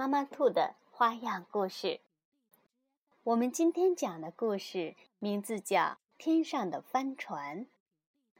[0.00, 2.00] 妈妈兔的花样故事。
[3.22, 5.78] 我们今天讲的故事名字叫
[6.16, 7.66] 《天上的帆船》，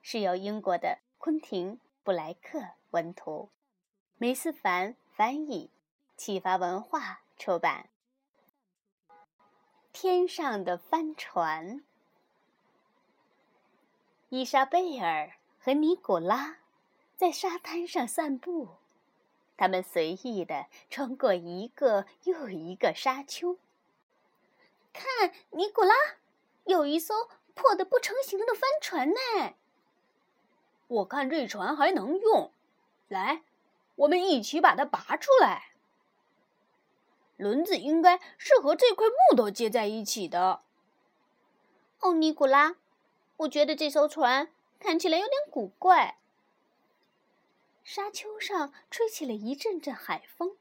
[0.00, 1.72] 是由英国的昆廷·
[2.04, 3.50] 布莱克文图，
[4.18, 5.72] 梅思凡翻译，
[6.16, 7.88] 启发文化出版。
[9.92, 11.82] 天上的帆船，
[14.28, 16.58] 伊莎贝尔和尼古拉
[17.16, 18.77] 在沙滩上散步。
[19.58, 23.58] 他们随意地穿过一个又一个沙丘。
[24.92, 25.94] 看，尼古拉，
[26.64, 29.54] 有一艘破的不成形的帆船呢。
[30.86, 32.52] 我看这船还能用，
[33.08, 33.42] 来，
[33.96, 35.72] 我们一起把它拔出来。
[37.36, 40.62] 轮子应该是和这块木头接在一起的。
[42.00, 42.76] 哦，尼古拉，
[43.38, 46.16] 我觉得这艘船看起来有点古怪。
[47.90, 50.58] 沙丘上吹起了一阵阵海风，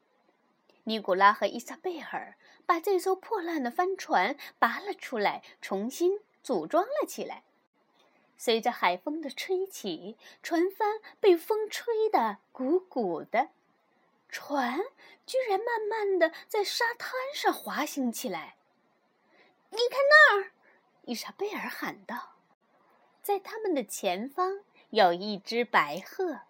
[0.85, 7.43] 尼古拉和伊莎贝尔把这艘破烂的帆船拔了出来，重新组装了起来。
[8.37, 13.49] 随着海风的吹起，船帆被风吹得鼓鼓的，
[14.29, 14.79] 船
[15.25, 18.55] 居然慢慢的在沙滩上滑行起来。
[19.71, 20.51] 你看那儿，
[21.01, 22.37] 伊莎贝尔喊道
[23.21, 26.43] ：“在他们的前方有一只白鹤。”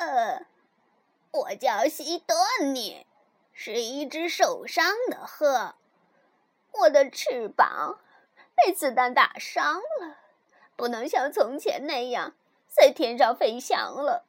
[0.00, 0.46] 呃，
[1.30, 2.34] 我叫西多
[2.64, 3.06] 尼，
[3.52, 5.74] 是一只受伤的鹤。
[6.72, 8.00] 我的翅膀
[8.54, 10.16] 被子弹打伤了，
[10.74, 12.32] 不能像从前那样
[12.66, 14.24] 在天上飞翔了。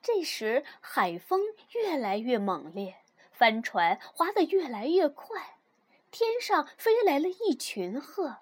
[0.00, 1.40] 这时，海风
[1.72, 2.94] 越来越猛烈，
[3.32, 5.56] 帆船划得越来越快，
[6.12, 8.36] 天上飞来了一群鹤，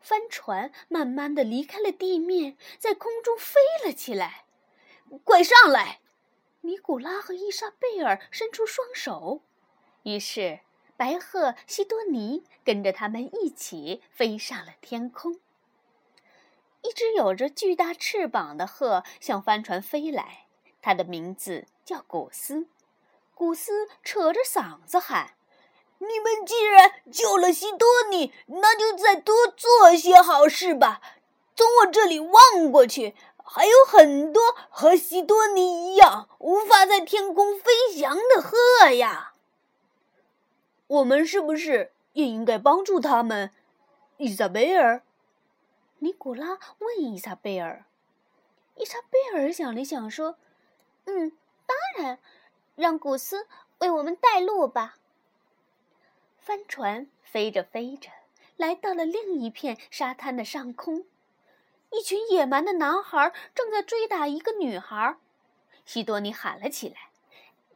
[0.00, 4.46] 帆船慢慢的离开了地面，在空中飞了起来。
[5.18, 6.00] 快上来！
[6.62, 9.42] 尼古拉和伊莎贝尔伸出双手，
[10.04, 10.60] 于是
[10.96, 15.40] 白鹤西多尼跟着他们一起飞上了天空。
[16.82, 20.46] 一只有着巨大翅膀的鹤向帆船飞来，
[20.80, 22.68] 它的名字叫古斯。
[23.34, 25.34] 古斯扯着嗓子喊
[25.98, 31.02] ：“你们既然救了西多尼，那就再多做些好事吧！
[31.54, 33.14] 从我这里望过去。”
[33.44, 39.34] 还有很多和西多尼一样无法在天空飞翔的鹤呀。
[40.86, 43.50] 我们是不是也应该帮助他们？
[44.18, 45.02] 伊莎贝尔，
[45.98, 47.84] 尼古拉问伊莎贝尔。
[48.76, 50.36] 伊莎贝尔想了想说
[51.06, 51.32] ：“嗯，
[51.66, 52.18] 当然，
[52.74, 53.46] 让古斯
[53.78, 54.96] 为我们带路吧。”
[56.38, 58.10] 帆船飞着飞着，
[58.56, 61.04] 来到了另一片沙滩的上空。
[61.92, 65.16] 一群野蛮的男孩正在追打一个女孩，
[65.84, 67.10] 西多尼喊了起来：“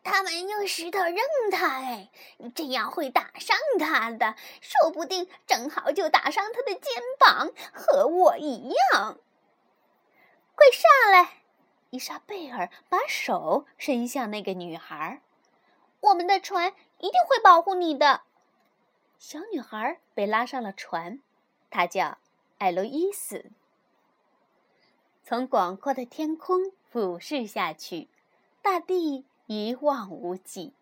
[0.02, 1.16] 他们用石头扔
[1.52, 2.10] 他，哎，
[2.54, 9.18] 这样会打伤他的，说不定正好就打伤他的肩膀，和我一样。”
[10.56, 11.42] 快上来！
[11.90, 15.20] 伊莎贝尔把手伸向那个女孩
[16.00, 18.22] ：“我们的船一定会保护你的。”
[19.18, 21.20] 小女孩被拉上了船，
[21.70, 22.16] 她叫
[22.58, 23.50] 艾洛伊斯。
[25.28, 28.06] 从广阔的天空俯视下去，
[28.62, 30.72] 大地一望无际。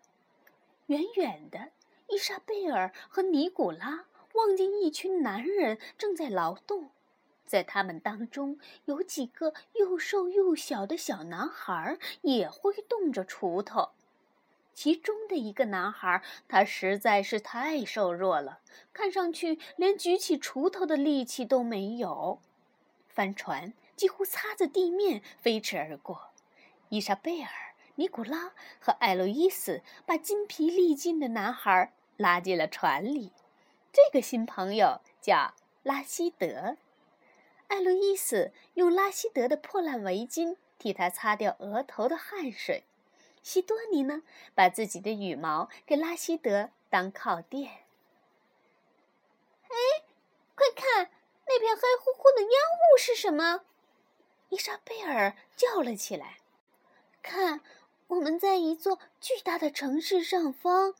[0.85, 1.71] 远远的，
[2.09, 6.91] 伊莎贝尔和尼古拉望见一群男人正在劳动，
[7.47, 13.89] 在他们当中有几个又瘦又小的小男孩也挥动着锄头。
[14.75, 18.59] 其中的一个男孩，他实在是太瘦弱了，
[18.93, 22.37] 看上去连举起锄头的力气都没有。
[23.09, 23.73] 帆船。
[23.95, 26.29] 几乎擦着地面飞驰而过，
[26.89, 27.49] 伊莎贝尔、
[27.95, 33.31] 尼古拉和艾洛伊斯把筋疲力尽的男孩拉进了船里。
[33.93, 35.53] 这个新朋友叫
[35.83, 36.77] 拉希德。
[37.67, 42.83] 艾洛伊斯用拉希德的破烂围巾替他擦掉额头的汗水。
[43.41, 47.71] 西多尼呢，把自己的羽毛给拉希德当靠垫。
[49.63, 50.03] 哎，
[50.55, 51.11] 快看，
[51.47, 53.61] 那片黑乎乎的烟雾是什么？
[54.55, 56.37] 伊莎贝尔叫了起来
[57.21, 57.59] ：“看，
[58.07, 60.95] 我们在一座巨大的城市上方，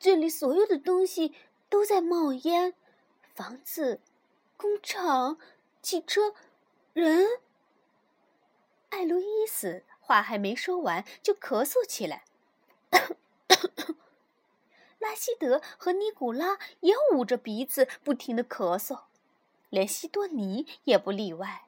[0.00, 1.32] 这里所有的东西
[1.68, 2.74] 都在冒烟，
[3.32, 4.00] 房子、
[4.56, 5.38] 工厂、
[5.82, 6.34] 汽车、
[6.92, 7.28] 人。
[8.90, 12.24] 艾路伊斯话还没说完，就咳嗽起来。
[14.98, 19.02] 拉希德和尼古拉也捂着鼻子，不停的咳嗽，
[19.70, 21.63] 连西多尼也不例外。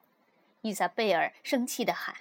[0.66, 2.16] 伊莎贝尔生气的喊：“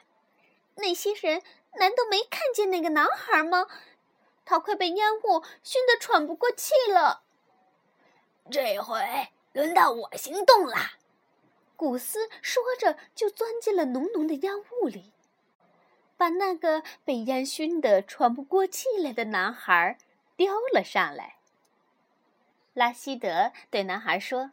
[0.77, 1.41] 那些人
[1.79, 3.65] 难道没看见那个男孩吗？
[4.45, 7.23] 他快被烟雾熏得喘不过气了。”
[8.51, 10.99] 这回轮到我行动啦！
[11.75, 15.11] 古斯说着，就钻进了浓浓的烟雾里，
[16.15, 19.97] 把那个被烟熏得喘不过气来的男孩
[20.37, 21.37] 叼了上来。
[22.73, 24.51] 拉希德对男孩说：“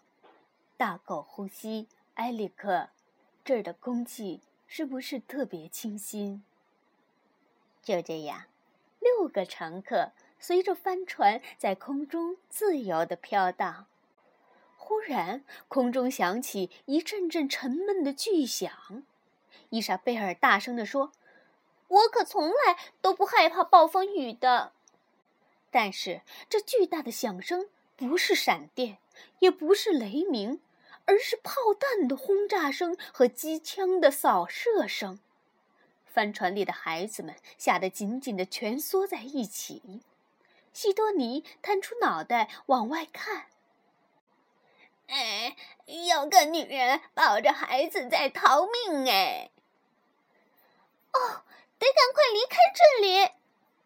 [0.78, 2.88] 大口呼吸，埃里克，
[3.44, 6.42] 这儿的空气是不是特别清新？”
[7.82, 8.44] 就这样，
[9.00, 13.86] 六个乘客随着帆船在空中自由地飘荡。
[14.76, 19.02] 忽然，空中响起一阵阵沉闷的巨响。
[19.70, 21.12] 伊莎贝尔大声地说
[21.88, 24.72] ：“我可从来都不害怕暴风雨的。”
[25.70, 28.98] 但是，这巨大的响声不是闪电，
[29.38, 30.60] 也不是雷鸣，
[31.06, 35.20] 而是炮弹的轰炸声和机枪的扫射声。
[36.06, 40.02] 帆船里的孩子们吓得紧紧地蜷缩在一起。
[40.72, 43.46] 西多尼探出脑袋往外看。
[45.08, 45.56] 哎，
[45.86, 49.50] 有个女人抱着孩子在逃命哎！
[51.12, 51.44] 哦，
[51.78, 53.30] 得赶快离开这里！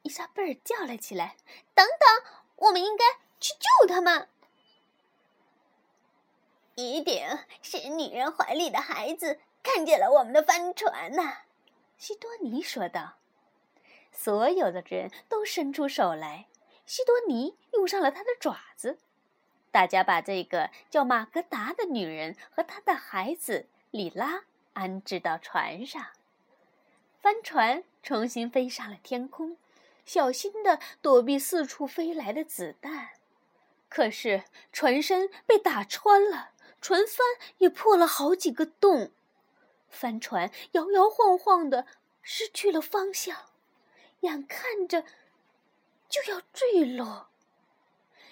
[0.02, 1.36] 伊莎贝尔叫了起来
[1.74, 3.04] ：“等等，我们应该
[3.40, 4.28] 去救他们。”
[6.76, 7.26] 一定
[7.62, 11.38] 是女人怀里的孩子看见了我们的帆船呐！”
[11.98, 13.14] 西多尼说道。
[14.12, 16.46] 所有的人都伸出手来，
[16.86, 18.98] 西多尼用上了他的爪子。
[19.70, 26.06] 大家把这个叫马格达的女人和她的孩子里拉安置到船上，
[27.20, 29.58] 帆船重新飞上了天空，
[30.06, 33.10] 小心地躲避四处飞来的子弹。
[33.90, 36.52] 可是船身被打穿了，
[36.86, 37.26] 船帆
[37.58, 39.10] 也破了好几个洞，
[39.88, 41.84] 帆船摇摇晃晃地
[42.22, 43.36] 失去了方向，
[44.20, 45.02] 眼看着
[46.08, 47.26] 就要坠落。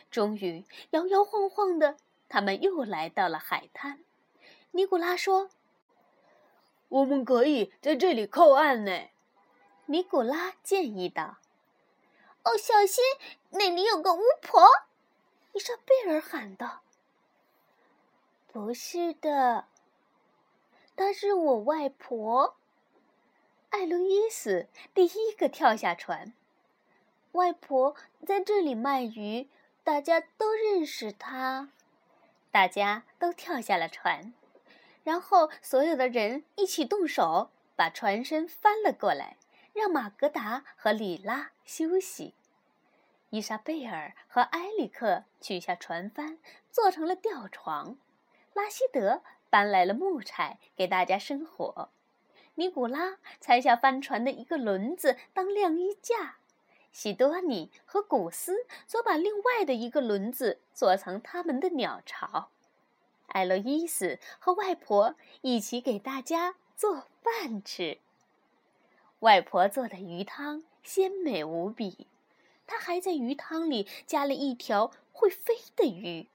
[0.09, 1.97] 终于，摇摇晃晃的，
[2.29, 4.05] 他们又来到了海滩。
[4.71, 5.51] 尼古拉说
[6.87, 9.09] ：“我们可以在这里靠岸呢。”
[9.87, 11.39] 尼古拉建议道。
[12.45, 13.03] “哦，小心，
[13.51, 14.65] 那里有个巫婆！”
[15.55, 16.83] 伊莎贝尔喊道。
[18.55, 19.65] “不是的，
[20.95, 22.55] 她是我外婆。”
[23.71, 26.33] 艾路伊斯第一个跳下船。
[27.33, 29.49] 外婆在这里卖鱼。
[29.83, 31.71] 大家都认识她，
[32.53, 34.33] 大家都跳下了船，
[35.03, 39.37] 然后所有的人一起动手，把船身翻了过来，
[39.73, 42.35] 让马格达和里拉休息。
[43.31, 46.39] 伊莎贝尔和埃里克取下船帆，
[46.71, 47.99] 做成了吊床。
[48.55, 51.91] 拉希德搬来了木柴给大家生火。
[52.55, 56.37] 尼古拉拆下帆船的一个轮子当晾衣架。
[56.93, 62.51] 西多尼和古斯则把另外的一个轮子做成他们的鸟巢。
[63.27, 67.99] 艾洛伊斯和外婆一起给大家做饭吃。
[69.21, 72.07] 外婆做的鱼汤鲜美无比，
[72.69, 76.29] 她还在鱼汤里加了一条会飞的鱼，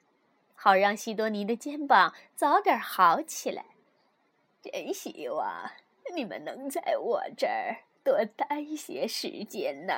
[0.61, 3.63] 好让西多尼的肩膀早点好起来。
[4.61, 5.71] 真希望
[6.13, 9.93] 你们能在我这儿多待一些时间呢。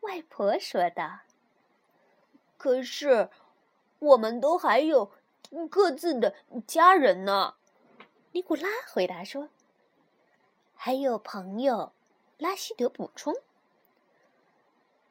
[0.00, 1.20] 外婆说道
[2.58, 3.30] ：“可是，
[3.98, 5.10] 我们都还有
[5.70, 6.34] 各自的
[6.66, 7.54] 家人呢。”
[8.32, 9.48] 尼古拉回答说
[10.76, 11.92] ：“还有朋友。”
[12.36, 13.34] 拉希德补充：“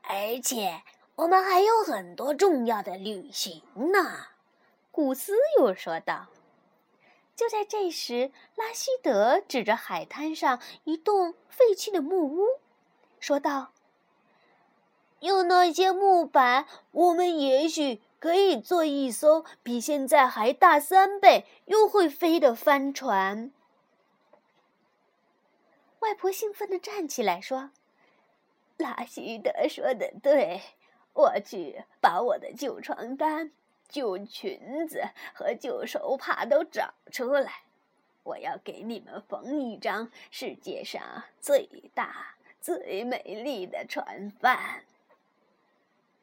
[0.03, 0.83] 而且
[1.19, 3.61] 我们还有很多重要的旅行
[3.91, 4.27] 呢。”
[4.91, 6.27] 古斯又说道。
[7.35, 12.59] 就在这时，拉希德指着海滩上一栋废弃的木屋，
[13.19, 13.71] 说道。
[15.21, 23.51] 用那些木板，我们也许可以做一艘比现在还大三倍、又会飞的帆船。
[25.99, 27.71] 外婆兴奋地站起来说
[28.77, 30.61] ：“拉希德说的对，
[31.13, 33.51] 我去把我的旧床单、
[33.87, 37.63] 旧裙子和旧手帕都找出来。
[38.23, 44.83] 我要给你们缝一张世界上最大。”最美丽的船帆。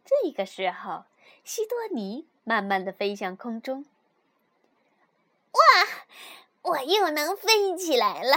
[0.04, 1.04] 这个时候，
[1.44, 3.86] 西多尼慢慢的飞向空中。
[5.52, 5.60] 哇，
[6.60, 8.36] 我又能飞起来了！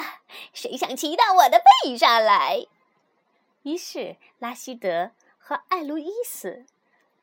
[0.54, 2.66] 谁想骑到我的背上来？
[3.64, 6.66] 于是，拉希德和艾路伊斯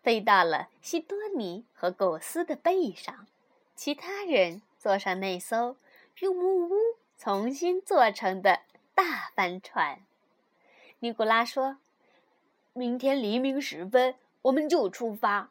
[0.03, 3.29] 飞到了西多尼和狗斯的背上，
[3.77, 5.77] 其他人坐上那艘
[6.19, 6.75] 用木屋
[7.17, 8.63] 重新做成的
[8.95, 10.01] 大帆船。
[10.99, 11.79] 尼古拉说
[12.73, 15.51] ：“明天黎明时分，我们就出发，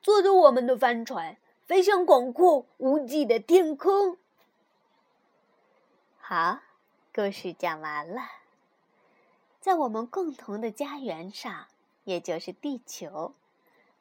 [0.00, 1.36] 坐着我们的帆船，
[1.66, 4.16] 飞向广阔无际的天空。”
[6.18, 6.60] 好，
[7.14, 8.22] 故事讲完了。
[9.60, 11.66] 在我们共同的家园上，
[12.08, 13.34] 也就是地球，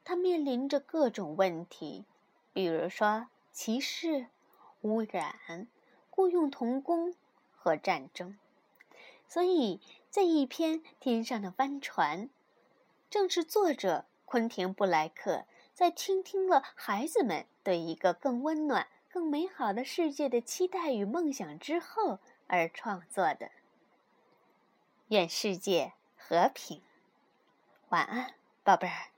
[0.06, 2.06] 它面临着各种问题，
[2.54, 4.28] 比如说歧视、
[4.80, 5.68] 污染、
[6.10, 7.14] 雇佣童工
[7.52, 8.40] 和战争。
[9.28, 12.28] 所以，在一篇《天上的帆船》，
[13.10, 23.52] 正是作者昆廷·布莱克在倾听了孩子们对一个更温暖、更美好的世界的期待与梦想之后而创作的。
[25.10, 26.82] 愿世界和平。
[27.90, 28.34] 晚安，
[28.66, 29.17] 宝贝儿。